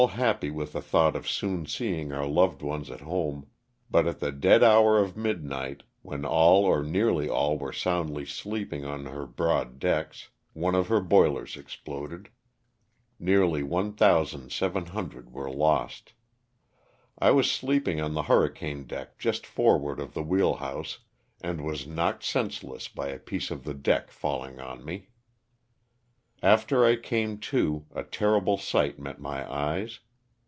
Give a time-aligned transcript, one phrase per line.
[0.15, 3.45] happy with the thought of soon seeing our loved ones at home;
[3.91, 8.83] but at the dead hour of midnight, when all or nearly all were soundly sleeping
[8.83, 12.29] on her broad decks, one of her boilers exploded.
[13.19, 16.13] (Nearly 1,700 were lost.)
[17.19, 20.97] I was sleeping on the hurricane deck just forward of the wheelhouse
[21.41, 25.09] and was knocked senseless by a piece of the deck falling on me.
[26.43, 29.99] After I came to, a terrible sight met my eyes.